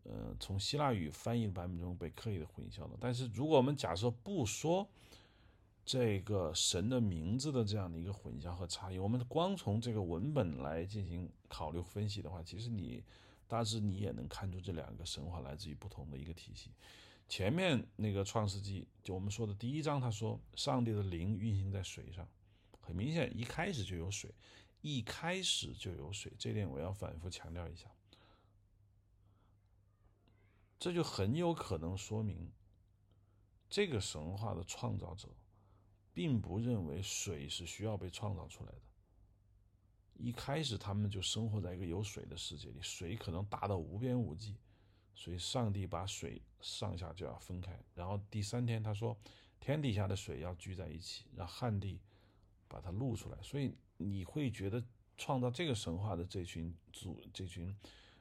[0.03, 2.97] 呃，从希腊语翻译的版本中被刻意的混淆了。
[2.99, 4.85] 但是，如果我们假设不说
[5.85, 13.03] 这个神的名字的这样的一个混淆和差异，我们光从这个文本来进行考虑分析的话，其实你
[13.47, 16.71] 大致你也能看出这两个神话来自于不同的一个体系。
[17.27, 22.27] 前面那个创世纪，就我们说的第一章，他说上帝的灵运行在水上，
[22.79, 24.33] 很明显一开始就有水，
[24.81, 27.91] 一开始就有水，这点我要反复强调一下。
[30.79, 32.51] 这就很有可能说明，
[33.69, 35.29] 这个神话的创造者，
[36.13, 38.81] 并不认为水是需要被创造出来的。
[40.15, 44.55] 一开始他们就生活在一个有水的世界里，水可能大到无边无际，
[45.15, 47.77] 所以上帝把水上下就要分开。
[47.95, 49.17] 然后第三天他说，
[49.59, 51.99] 天底下的水要聚在一起，让旱地
[52.67, 53.37] 把它露出来。
[53.41, 54.83] 所以你会觉得
[55.17, 57.75] 创造这个神话的这群主这群。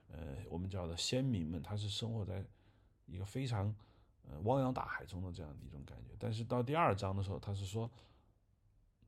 [0.08, 2.44] 呃，我们叫的先民们，他是生活在
[3.06, 3.74] 一个非常
[4.28, 6.14] 呃汪洋大海中的这样的一种感觉。
[6.18, 7.90] 但是到第二章的时候，他是说，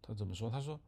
[0.02, 0.50] 他怎么说？
[0.50, 0.80] 他说，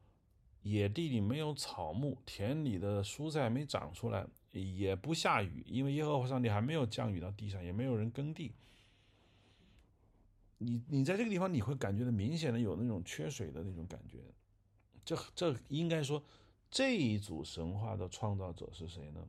[0.62, 8.52] 野地里没有草木，田里的蔬菜没长出来，也不下雨，因为耶和华上帝还没有降雨到地上，也没有人耕地。
[10.58, 14.18] 你你在这个地方，你会感觉到明显的有那种缺水的那种感觉。
[15.04, 16.22] 这这应该说，
[16.70, 19.26] 这一组神话的创造者是谁呢？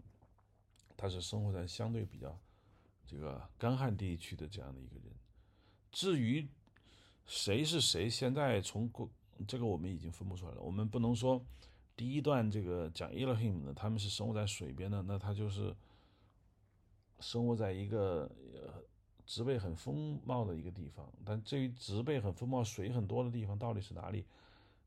[0.96, 2.36] 他是生活在相对比较
[3.08, 5.06] 这个干旱地区的这样的一个人。
[5.92, 6.48] 至于
[7.26, 9.10] 谁是谁，现在从过
[9.48, 10.62] 这个我们已经分不出来了。
[10.62, 11.44] 我们不能说
[11.96, 15.76] 第一段这个讲 Elohim 的，他们是生活在水边的，那他就是
[17.20, 18.84] 生活在一个呃
[19.26, 21.12] 植被很丰茂的一个地方。
[21.26, 24.26] 但至于植被很丰茂、水很多的地方到底是哪里，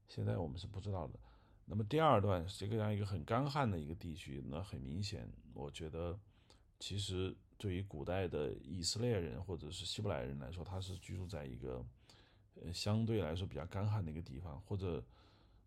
[0.07, 1.19] 现在我们是不知道的。
[1.67, 6.19] 那么第二段是这样一个很干旱的一个地区，那很明显，我觉得
[6.79, 11.85] 其实对于古代的以色列人或者是希伯来人来说，他是居住在一个
[12.55, 15.05] 呃相对来说比较干旱的一个地方，或者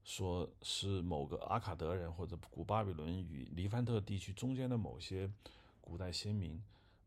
[0.03, 5.29] 说是某个阿卡德人或者古巴比伦与黎凡特地区中间的某些
[5.79, 6.60] 古代先民，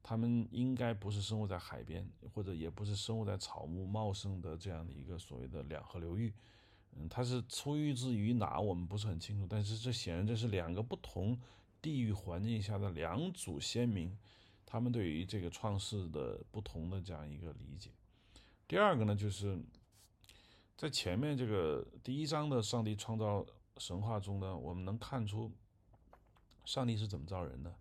[0.04, 6.32] 他们应该不是生活在海边，或者也不是生活在草木茂盛的这样的一个所谓的两河流域。
[6.92, 9.46] 嗯，它是出于自于哪，我们不是很清楚。
[9.50, 11.36] 但是这显然这是两个不同
[11.82, 14.16] 地域环境下的两组先民，
[14.66, 17.90] 他们对于这个创世的不同的这样一个理解。
[18.68, 19.58] 第二个呢，就是
[20.76, 23.46] 在前面这个第一章的上帝创造
[23.78, 25.50] 神话中呢，我们能看出
[26.64, 27.72] 上帝是怎么造人的。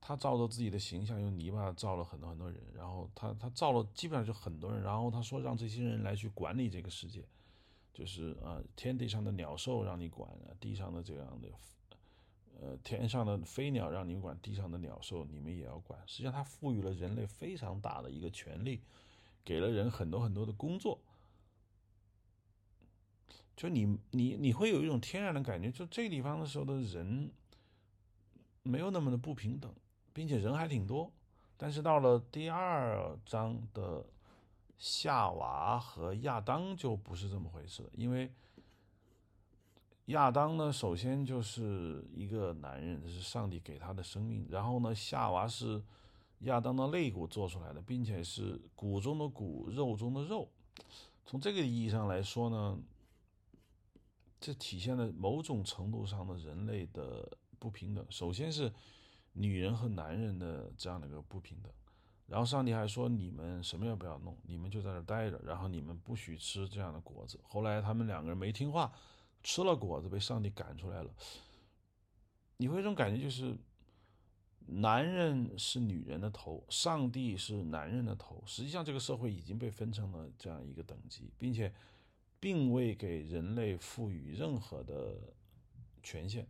[0.00, 7.24] 他照着自己的形象，用泥巴造了很多很多人，然后他他造了基本上就很多人，然后他说让这些人来去管理这个世界。
[7.94, 11.48] 就是啊，天地上的鸟兽让你管，地上的这样的，
[12.60, 15.98] 呃，天上的飞鸟让你管，地上的鸟兽你们也要管。
[16.06, 18.82] 实际上，它赋予了人类非常大的一个权利，
[19.44, 21.00] 给了人很多很多的工作。
[23.56, 27.30] 就你你你会有一种天然的感觉，就这地方的时候的人
[28.62, 29.72] 没有那么的不平等，
[30.12, 31.12] 并且人还挺多。
[31.56, 34.04] 但是到了第二章的。
[34.76, 38.30] 夏娃和亚当就不是这么回事了，因为
[40.06, 44.46] 亚当呢，首先就是一个男人，这是上帝给他的生命。
[44.50, 45.82] 然后呢，夏娃是
[46.40, 50.48] 亚当的肋骨做出来的，并且是骨中的骨，肉中的肉。
[51.24, 52.78] 从这个意义上来说呢，
[54.38, 58.04] 这体现了某种程度上的人类的不平等。
[58.10, 58.70] 首先是
[59.32, 61.72] 女人和男人的这样的一个不平等。
[62.26, 65.38] 然后上帝还说：“你们什么也不要弄，你们就在这待着。
[65.44, 68.90] 然后你们不许吃这样的果子。”后来他们两个人没听话，
[69.44, 71.14] 吃了果子，被上帝赶出来了。
[72.56, 73.56] 你会有种感觉，就是
[74.66, 78.42] 男人是女人的头，上帝是男人的头。
[78.44, 81.72] 实际上，这个社会已经被分成了这样一个等级，并且
[82.40, 85.34] 并未给人类赋予任何的
[86.02, 86.48] 权限，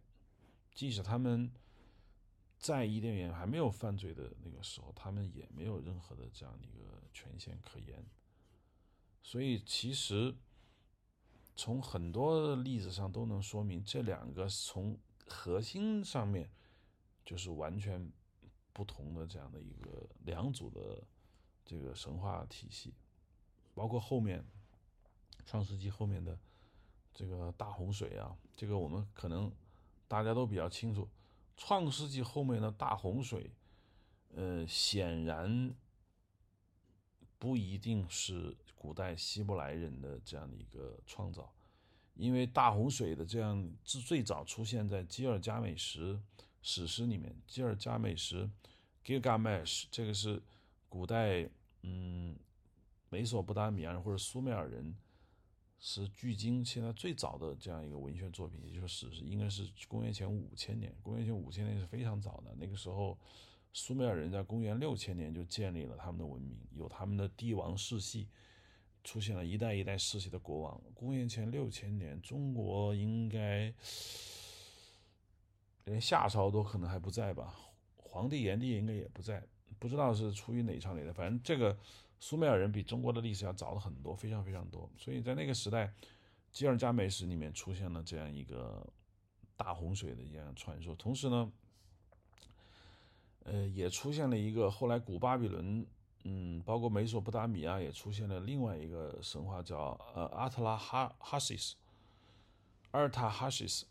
[0.73, 1.53] 即使他们。
[2.57, 8.03] 在伊甸园还没有犯罪的那个时候，他们也没有任何的这样的一个权限可言。
[9.23, 10.35] 所以，其实
[11.57, 16.51] 从很多例子上都能说明，这两个从核心上面
[17.25, 18.11] 就是完全
[18.73, 21.03] 不同的这样的一个两组的
[21.65, 22.93] 这个神话体系，
[23.75, 24.45] 包括后面
[25.47, 26.39] 创世纪后面的
[27.15, 29.53] 这个大洪水啊，这个我们可能
[30.09, 31.09] 大家都比较清楚。
[31.57, 33.49] 创世纪后面的大洪水，
[34.35, 35.73] 呃，显然
[37.39, 41.53] 不一定是古代希伯来人的这样的一个创造，
[42.15, 46.21] 因为大洪水的这样是最早出现在基尔加美什
[46.63, 47.35] 史诗里面。
[47.47, 48.51] 基尔加美什
[49.05, 50.43] （Gilgamesh） 这个是
[50.89, 51.49] 古代
[51.83, 52.37] 嗯，
[53.11, 54.95] 美索不达米亚人或者苏美尔人。
[55.87, 60.91] 是距今现在最早的这样一个文学作品，也就是史诗，应该是公元前五千年。
[61.03, 63.19] 公元前五千年是非常早的，那个时候，
[63.75, 68.29] 苏美尔人在公元六千年就建立了他们的文明，有他们的帝王世系，
[69.03, 70.81] 出现了一代一代世袭的国王。
[70.95, 73.75] 公元前六千年，中国应该
[75.85, 77.55] 连夏朝都可能还不在吧？
[77.97, 79.43] 皇帝炎帝应该也不在，
[79.79, 81.77] 不知道是出于哪场哪的，反正这个。
[82.21, 84.89] 苏美尔人比中国的历史要早了很多，非常非常多。
[84.97, 85.93] 所以在那个时代，
[86.51, 88.89] 吉尔加美什里面出现了这样一个
[89.59, 90.95] 大洪水的一样传说。
[90.95, 91.53] 同时呢，
[93.45, 95.87] 呃，也出现了一个后来古巴比伦，
[96.25, 101.77] 嗯，包括美索不达米亚也出现了另外一个神话，叫呃阿特拉哈哈西斯，
[102.91, 103.87] 阿尔塔哈西斯，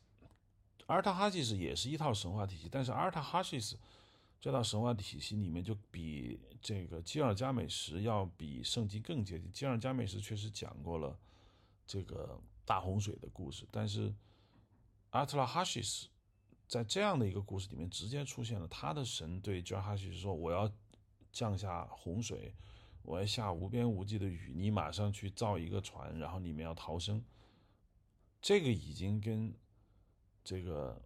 [0.87, 3.77] 阿尔塔哈西斯也是一套神话体系，但是阿尔塔哈西斯。
[4.41, 9.49] 这套神话体系里面，就比这个基尔加美什要比圣经更接近。
[9.53, 11.17] 基尔加美什确实讲过了
[11.87, 14.13] 这个大洪水的故事，但是
[15.11, 16.09] 阿特拉哈西斯
[16.73, 20.67] 在这样的一个故事里面直接出现了，他的神对基尔哈西斯说：“我要
[21.31, 22.51] 降下洪水，
[23.03, 27.23] 我要下无边无际的雨，你马上去造一个船，然后你们要逃生。”
[28.41, 29.53] 这个已经跟
[30.43, 30.99] 这个。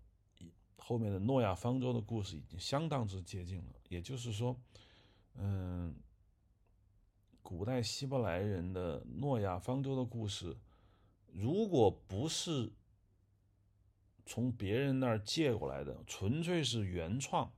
[0.79, 4.55] 后面的诺亚方舟的故事已经相当之接近了，也就是说，
[5.33, 5.93] 嗯，
[7.43, 10.55] 古代希伯来人的诺亚方舟的故事，
[11.33, 12.71] 如果不是
[14.27, 17.51] 从别人那儿借过来的，纯粹是原创，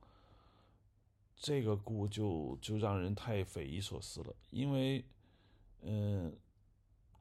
[1.36, 5.04] 这个故就就让人太匪夷所思了，因为，
[5.82, 6.34] 嗯。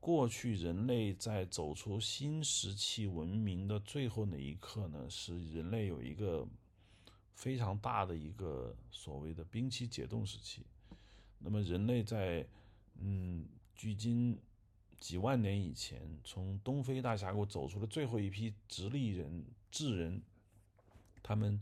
[0.01, 6.47] 过去人类在走出新石器文明的最后那一刻呢，是人类有一个
[7.33, 10.65] 非常大的一个所谓的冰期解冻时期。
[11.37, 12.47] 那么人类在
[13.01, 13.45] 嗯，
[13.75, 14.39] 距今
[14.99, 20.21] 几万年以前，从东非大峡谷走出了最后一批直立人、智人，
[21.23, 21.61] 他们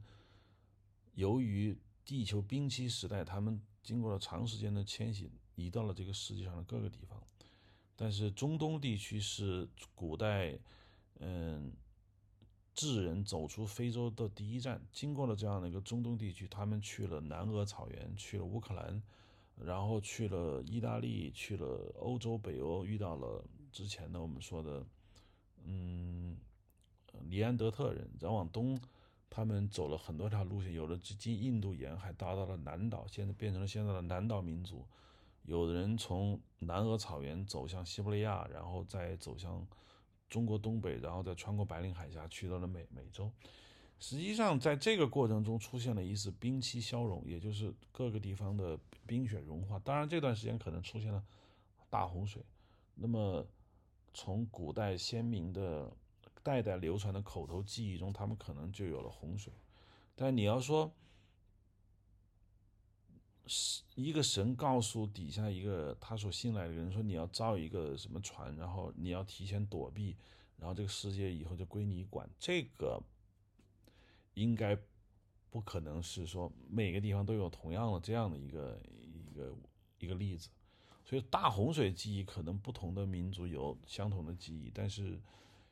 [1.13, 7.21] 由于地球冰期时代，他们经过了长时间的迁徙，移到了这个世界上的各个地方。
[7.95, 10.57] 但是中东地区是古代，
[11.19, 11.73] 嗯，
[12.73, 14.81] 智人走出非洲的第一站。
[14.91, 19.01] 经过了这样的一个中东地区，他们去了南俄草原，去了乌克兰，
[19.63, 24.85] 然后去了意大利，去了欧洲、北欧，遇到了之前的我们说的，
[25.65, 26.37] 嗯，
[27.27, 28.07] 尼安德特人。
[28.19, 28.79] 再往东，
[29.29, 34.85] 他们走了很多条路线，有的经印度沿海，达到了南岛，现在变成了现在的南岛民族。
[35.43, 39.65] 有的人从南俄草原走向西伯利亚，然后再走向
[40.29, 43.31] 中国东北，然后再穿过白令海峡去到了美美洲。
[43.99, 49.79] 实际上，在这个过程中出现了一次冰期消融，也就是各个地方的冰雪融化。
[49.79, 51.23] 当然，这段时间可能出现了
[51.89, 52.43] 大洪水。
[52.95, 53.45] 那么，
[54.13, 55.91] 从古代先民的
[56.43, 59.51] 代代流传的口头记忆中，他们可能就有了洪水。
[60.15, 60.91] 但你要说，
[63.47, 70.15] 是一个神告诉底下一个他所信赖的人说：“你要造一个什么船，然后你要提前躲避，
[70.57, 73.01] 然后这个世界以后就归你管。”这个
[74.37, 74.77] 应该
[75.49, 79.55] 不可能是说每个地方都有同样的这样的一个一个
[79.97, 80.49] 一个例子。
[81.03, 85.19] 所以大洪水记忆可能不同的民族有相同的记忆，但是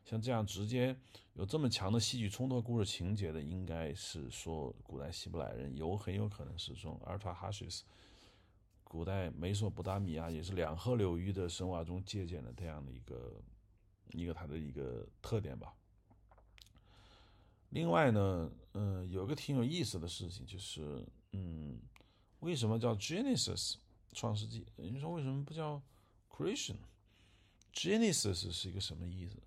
[0.03, 0.97] 像这样直接
[1.33, 7.83] 有这么强的戏剧冲突故事情节的，应该是说古代希伯来人有很有可能是从阿尔法哈西斯，
[8.83, 13.43] 古代美索不达米亚也是两河流域的神话中借鉴的这样的一个
[14.13, 15.71] 一个它的一个特点吧。
[17.75, 21.77] 另外呢，嗯，有个挺有意思的事情就是，嗯，
[22.39, 23.75] 为什么叫 Genesis？
[24.13, 25.83] 创世纪，你说为什么不叫
[26.29, 29.43] creation？Genesis 是一个什么意思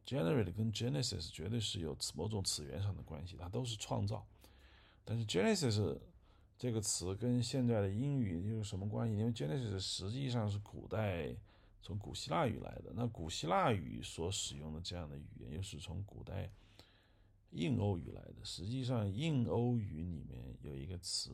[0.05, 4.25] Generate 跟 Genesis 绝对是有某种词源上的关系，它都是创造，
[5.03, 5.99] 但是 Genesis。
[6.57, 9.17] 这个词跟现在的英语又有什么关系？
[9.17, 11.35] 因为 Genesis 实际上是古代
[11.81, 12.91] 从古希腊语来的。
[12.93, 16.51] 那古希腊语所使用的这样的语言，又是从古代
[17.49, 18.45] 印欧语来的。
[18.45, 21.31] 实际上，印欧语里面有一个词，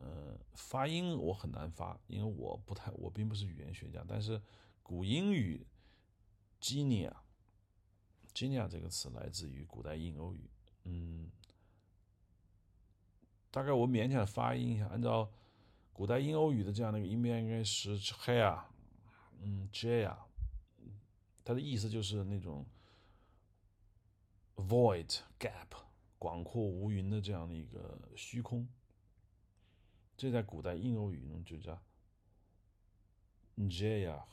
[0.00, 4.04] 呃，发音我很难发，因为我不太，我并不是语言学家。
[4.04, 4.42] 但是
[4.82, 5.64] 古英语
[6.58, 7.16] g e n i a
[8.34, 10.50] Genia 这个词来自于古代印欧语，
[10.84, 11.30] 嗯。
[13.50, 15.30] 大概我勉强发音一下，按照
[15.92, 18.64] 古代印欧语的这样的一个音变，应该是 “hair”，
[19.40, 20.16] 嗯，“jaya”，
[21.44, 22.66] 它的意思就是那种
[24.56, 25.68] “void gap”，
[26.18, 28.68] 广阔无云的这样的一个虚空。
[30.16, 31.80] 这在古代印欧语中就叫
[33.56, 34.24] “jaya”，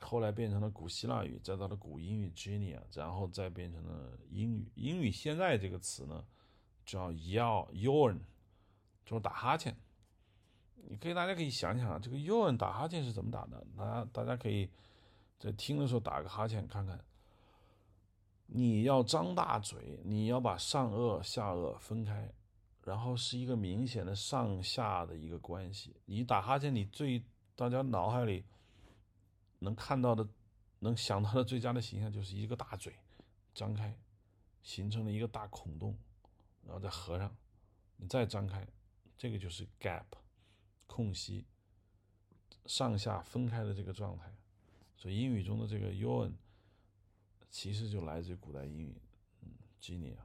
[0.00, 4.70] 后来变成了古希腊语，再到了古英语 “genia”，然后再变成了英语。
[4.74, 6.24] 英语现在这个词呢？
[6.86, 8.18] 叫 yawn，
[9.04, 9.76] 就是打哈欠。
[10.88, 13.64] 你可以，大家可以想想，这个 yawn 打哈欠是怎么打的？
[13.76, 14.68] 大家大家可以
[15.38, 16.98] 在听的时候打个哈欠看看。
[18.46, 22.32] 你要张大嘴，你要把上颚下颚分开，
[22.82, 25.94] 然后是一个明显的上下的一个关系。
[26.06, 27.22] 你打哈欠，你最
[27.54, 28.44] 大家脑海里
[29.60, 30.28] 能看到的、
[30.80, 32.94] 能想到的最佳的形象就是一个大嘴
[33.54, 33.96] 张开，
[34.62, 35.96] 形成了一个大孔洞。
[36.62, 37.34] 然后再合上，
[37.96, 38.68] 你再张开，
[39.16, 40.04] 这个就是 gap，
[40.86, 41.46] 空隙，
[42.66, 44.32] 上下分开的这个状态。
[44.96, 46.32] 所以英语中的这个 yawn，
[47.50, 49.00] 其实就来自于古代英语，
[49.42, 49.48] 嗯
[49.80, 50.18] ，genia。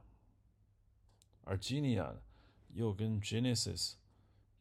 [1.42, 2.14] 而 genia
[2.68, 3.94] 又跟 genesis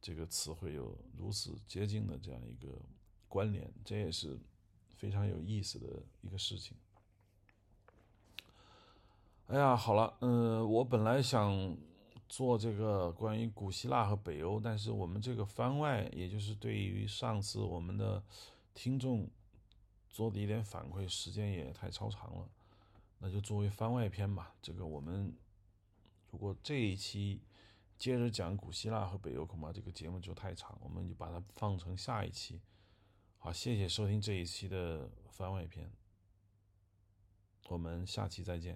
[0.01, 2.81] 这个词汇有如此接近的这样一个
[3.27, 4.39] 关联，这也是
[4.95, 6.75] 非常有意思的一个事情。
[9.47, 11.77] 哎呀，好了，嗯，我本来想
[12.27, 18.23] 做这个关于古希腊和北欧，但是我们这个番外，也就是对于上次我们的
[18.73, 19.29] 听众
[20.09, 22.49] 做的一点反馈，时间也太超长了，
[23.19, 24.55] 那就作为番外篇吧。
[24.63, 25.31] 这个我们
[26.31, 27.39] 如果这一期
[27.99, 32.59] 接着讲古希腊和北欧，恐怕这个节目就太长，我们就把它放成下一期。
[33.45, 35.87] 好，谢谢收听这一期的番外篇，
[37.69, 38.75] 我们下期再见。